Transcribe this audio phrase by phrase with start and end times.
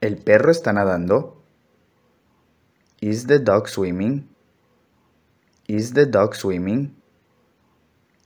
[0.00, 1.42] ¿El perro está nadando?
[3.00, 4.28] Is the dog swimming?
[5.68, 6.94] Is the dog swimming?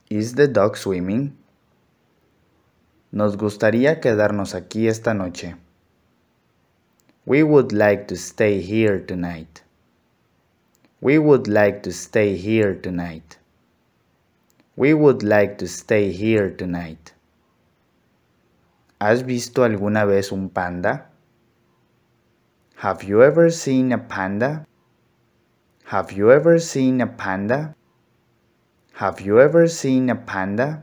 [0.09, 1.37] Is the dog swimming?
[3.11, 5.55] Nos gustaría quedarnos aquí esta noche.
[7.25, 9.63] We would like to stay here tonight.
[10.99, 13.37] We would like to stay here tonight.
[14.75, 17.13] We would like to stay here tonight.
[18.99, 21.10] ¿Has visto alguna vez un panda?
[22.81, 24.65] Have you ever seen a panda?
[25.93, 27.75] Have you ever seen a panda?
[28.93, 30.81] Have you ever seen a panda?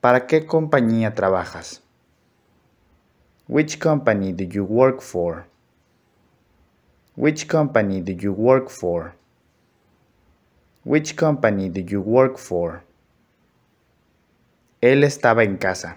[0.00, 1.80] ¿Para qué compañía trabajas?
[3.48, 5.48] Which company do you work for?
[7.16, 9.16] Which company do you work for?
[10.84, 12.84] Which company do you work for?
[14.80, 15.96] Él estaba en casa.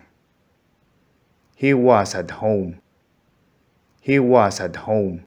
[1.56, 2.82] He was at home.
[4.02, 5.26] He was at home.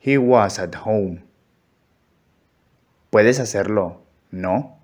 [0.00, 1.22] He was at home.
[3.10, 3.98] ¿Puedes hacerlo?
[4.32, 4.76] No.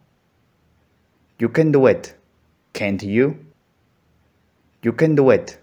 [1.38, 2.14] You can do it.
[2.72, 3.44] Can't you?
[4.82, 5.58] You can do it.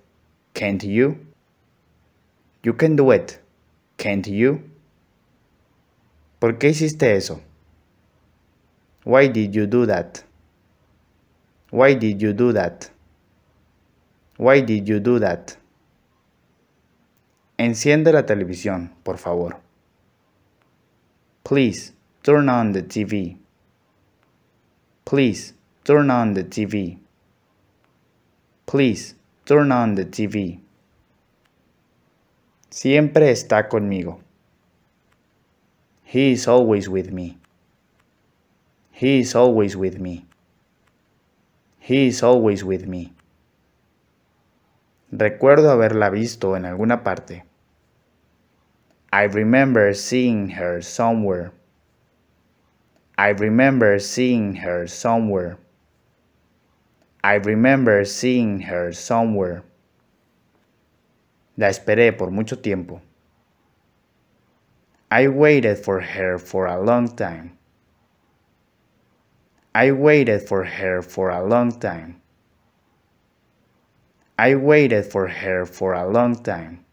[0.54, 1.26] Can't you?
[2.62, 3.40] You can do it.
[3.98, 4.70] Can't you?
[6.42, 7.42] ¿Por qué hiciste eso?
[9.06, 10.24] Why did you do that?
[11.72, 12.90] Why did you do that?
[14.36, 15.56] Why did you do that?
[17.58, 19.58] Enciende la televisión, por favor.
[21.44, 23.38] Please turn on the TV.
[25.06, 27.00] Please turn on the TV.
[28.68, 29.16] Please
[29.46, 30.60] turn on the TV.
[32.70, 34.20] Siempre está conmigo.
[36.04, 37.40] He is always with me.
[38.92, 40.26] He is always with me.
[41.80, 43.14] He is always with me.
[45.12, 47.46] Recuerdo haberla visto en alguna parte.
[49.14, 51.52] I remember seeing her somewhere.
[53.18, 55.58] I remember seeing her somewhere.
[57.24, 59.64] I remember seeing her somewhere.
[61.56, 63.02] La esperé por mucho tiempo.
[65.10, 67.58] I waited for her for a long time.
[69.74, 72.22] I waited for her for a long time.
[74.40, 76.86] I waited for her for a long time.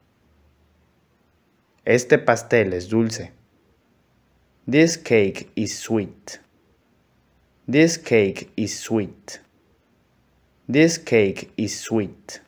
[1.86, 3.30] Este pastel es dulce.
[4.66, 6.40] This cake is sweet.
[7.68, 9.40] This cake is sweet.
[10.66, 12.40] This cake is sweet.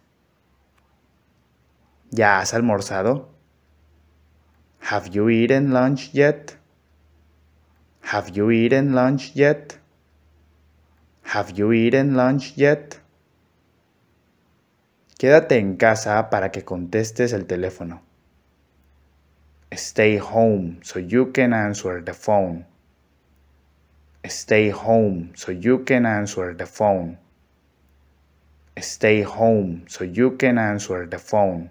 [2.10, 3.26] ¿Ya has almorzado?
[4.78, 6.56] Have you eaten lunch yet?
[8.00, 9.76] Have you eaten lunch yet?
[11.24, 12.98] Have you eaten lunch yet?
[15.18, 18.02] Quédate en casa para que contestes el teléfono.
[19.72, 22.66] Stay home so you can answer the phone.
[24.26, 27.18] Stay home so you can answer the phone.
[28.78, 31.70] Stay home so you can answer the phone.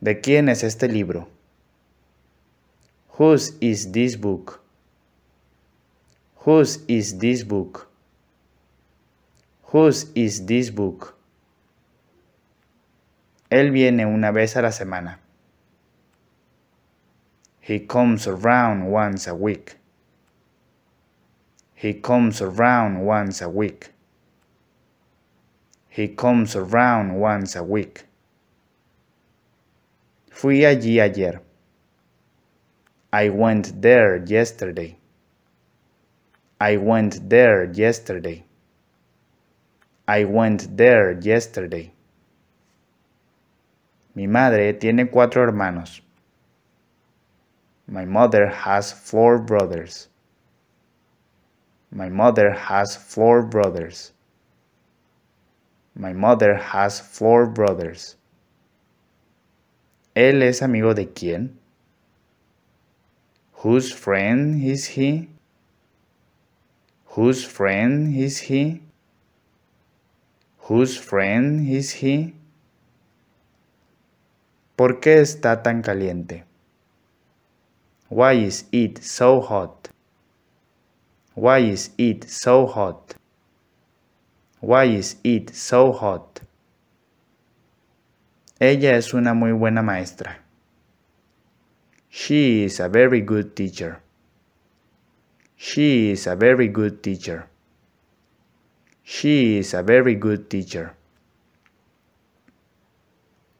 [0.00, 1.28] ¿De quién es este libro?
[3.18, 4.62] Whose is this book?
[6.44, 7.89] Whose is this book?
[9.70, 11.16] Whose is this book?
[13.50, 15.18] Él viene una vez a la semana.
[17.60, 19.76] He comes around once a week.
[21.76, 23.92] He comes around once a week.
[25.88, 28.06] He comes around once a week.
[30.30, 31.40] Fui allí ayer.
[33.12, 34.96] I went there yesterday.
[36.60, 38.44] I went there yesterday.
[40.10, 41.92] I went there yesterday.
[44.16, 46.00] Mi madre tiene cuatro hermanos.
[47.86, 50.08] My mother has four brothers.
[51.92, 54.10] My mother has four brothers.
[55.94, 58.16] My mother has four brothers.
[60.16, 61.50] ¿Él es amigo de quién?
[63.62, 65.28] Whose friend is he?
[67.14, 68.80] Whose friend is he?
[70.68, 72.34] Whose friend is he?
[74.76, 76.44] ¿Por qué está tan caliente?
[78.08, 79.88] Why is it so hot?
[81.34, 83.14] Why is it so hot?
[84.60, 86.40] Why is it so hot?
[88.60, 90.38] Ella es una muy buena maestra.
[92.10, 94.02] She is a very good teacher.
[95.56, 97.48] She is a very good teacher.
[99.12, 100.94] She is a very good teacher.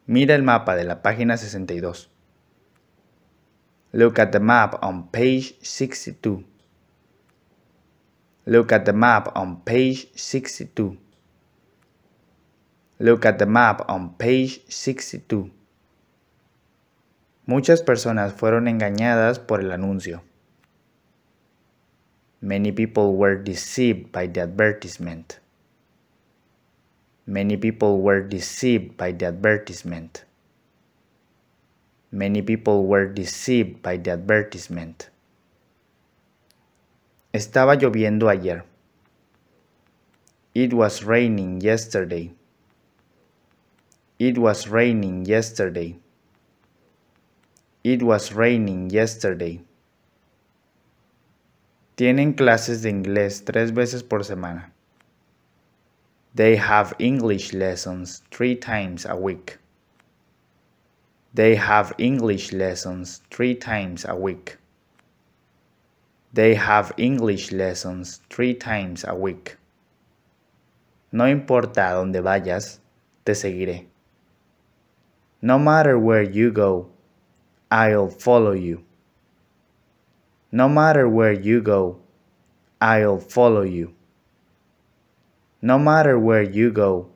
[0.07, 2.09] Mira el mapa de la página 62.
[3.93, 6.45] Look at the map on page 62.
[8.47, 10.97] Look at the map on page 62.
[13.01, 15.51] Look at the map on page 62.
[17.47, 20.23] Muchas personas fueron engañadas por el anuncio.
[22.41, 25.40] Many people were deceived by the advertisement.
[27.31, 30.25] Many people were deceived by the advertisement.
[32.11, 35.11] Many people were deceived by the advertisement.
[37.33, 38.65] Estaba lloviendo ayer.
[40.57, 42.35] It was raining yesterday.
[44.19, 46.01] It was raining yesterday.
[47.85, 49.63] It was raining yesterday.
[51.95, 54.73] Tienen clases de inglés tres veces por semana.
[56.35, 59.59] They have English lessons three times a week.
[61.35, 64.57] They have English lessons three times a week.
[66.33, 69.57] They have English lessons three times a week.
[71.11, 72.79] No importa dónde vayas,
[73.25, 73.87] te seguiré.
[75.43, 76.91] No matter where you go,
[77.73, 78.85] I'll follow you.
[80.53, 81.99] No matter where you go,
[82.81, 83.95] I'll follow you.
[85.63, 87.11] No matter where you go,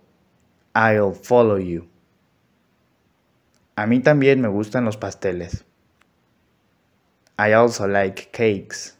[0.74, 1.88] I'll follow you.
[3.76, 5.64] A mí también me gustan los pasteles.
[7.38, 8.96] I also like cakes.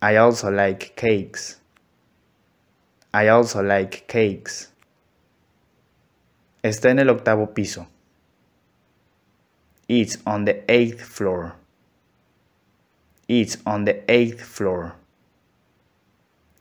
[0.00, 1.60] I also like cakes.
[3.12, 4.72] I also like cakes.
[6.62, 7.88] Está en el octavo piso.
[9.88, 11.54] It's on the eighth floor.
[13.26, 14.96] It's on the eighth floor.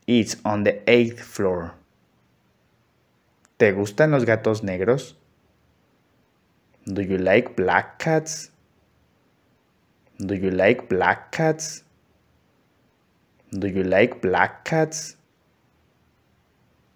[0.07, 1.73] It's on the eighth floor.
[3.57, 5.15] ¿Te gustan los gatos negros?
[6.85, 8.51] Do you like black cats?
[10.19, 11.83] Do you like black cats?
[13.51, 15.15] Do you like black cats?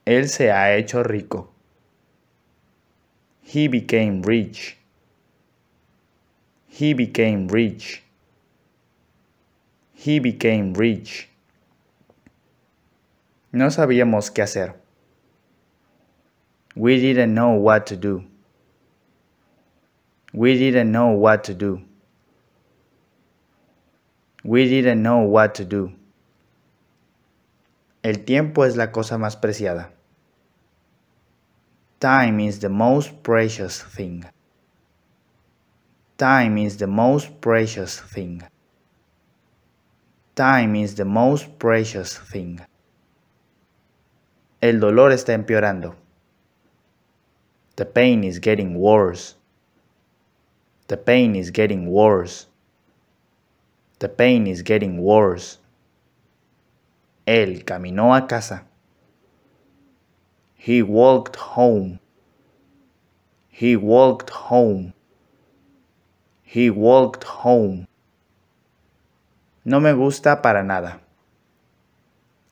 [0.06, 1.50] Él se ha hecho rico.
[3.42, 4.78] He became rich.
[6.68, 8.04] He became rich.
[9.94, 11.30] He became rich.
[13.52, 14.76] No sabíamos qué hacer.
[16.76, 18.24] We didn't know what to do.
[20.34, 21.82] We didn't know what to do.
[24.44, 25.94] We didn't know what to do.
[28.04, 29.90] El tiempo es la cosa más preciada.
[32.00, 34.24] Time is the most precious thing.
[36.18, 38.44] Time is the most precious thing.
[40.36, 42.62] Time is the most precious thing.
[44.62, 45.96] El dolor está empeorando.
[47.78, 49.36] The pain is getting worse.
[50.88, 52.48] The pain is getting worse.
[54.00, 55.60] The pain is getting worse.
[57.26, 58.66] Él caminó a casa.
[60.56, 62.02] He walked home.
[63.48, 64.94] He walked home.
[66.44, 67.88] He walked home.
[69.64, 71.00] No me gusta para nada.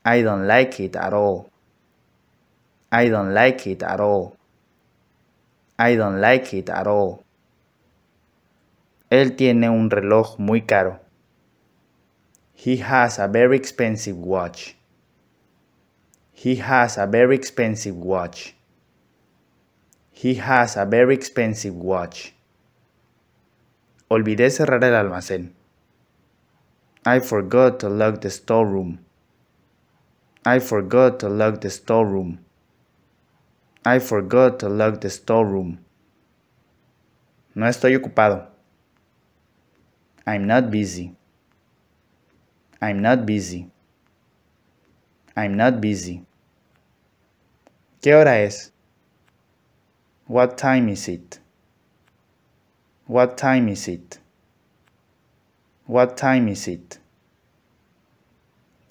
[0.06, 1.50] I don't like it at all.
[2.91, 4.38] I don't like it at all.
[5.77, 7.24] I don't like it at all.
[9.10, 11.00] Él tiene un reloj muy caro.
[12.53, 14.75] He has a very expensive watch.
[16.32, 18.56] He has a very expensive watch.
[20.12, 22.34] He has a very expensive watch.
[24.10, 25.53] Olvidé cerrar el almacén.
[27.06, 29.00] I forgot to lock the storeroom.
[30.46, 32.39] I forgot to lock the storeroom.
[33.88, 35.79] I forgot to lock the storeroom.
[37.56, 38.50] No estoy ocupado.
[40.25, 41.15] I'm not busy.
[42.82, 43.72] I'm not busy.
[45.38, 46.25] I'm not busy.
[48.01, 48.74] ¿Qué hora es?
[50.27, 51.39] What time is it?
[53.06, 54.20] What time is it?
[55.86, 57.00] What time is it?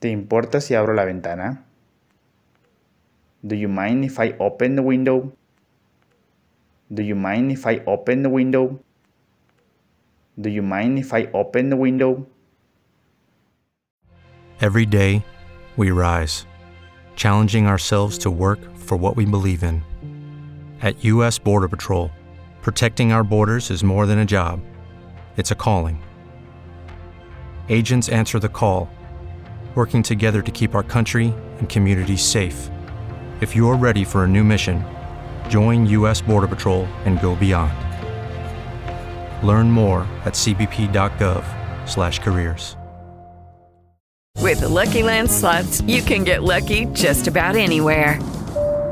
[0.01, 1.66] ¿Te importa si abro la ventana?
[3.47, 5.33] Do you mind if I open the window?
[6.93, 8.81] Do you mind if I open the window?
[10.41, 12.27] Do you mind if I open the window?
[14.61, 15.25] Every day,
[15.77, 16.45] we rise,
[17.15, 19.83] challenging ourselves to work for what we believe in.
[20.83, 21.39] At U.S.
[21.39, 22.11] Border Patrol,
[22.63, 24.61] protecting our borders is more than a job,
[25.37, 26.03] it's a calling.
[27.69, 28.89] Agents answer the call,
[29.77, 32.71] working together to keep our country and communities safe.
[33.43, 34.83] If you're ready for a new mission,
[35.51, 36.23] join U.S.
[36.23, 37.75] Border Patrol and go beyond.
[39.47, 42.79] Learn more at cbp.gov/careers.
[44.41, 48.21] With the Lucky Land slots, you can get lucky just about anywhere.